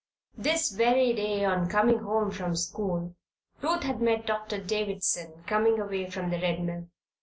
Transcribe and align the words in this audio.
This 0.35 0.71
very 0.71 1.13
day, 1.13 1.45
on 1.45 1.69
coming 1.69 1.99
home 1.99 2.31
from 2.31 2.55
school, 2.55 3.15
Ruth 3.61 3.83
had 3.83 4.01
met 4.01 4.25
Doctor 4.25 4.57
Davison 4.59 5.43
coming 5.45 5.79
away 5.79 6.09
from 6.09 6.31
the 6.31 6.41
Red 6.41 6.63
Mill. 6.63 6.89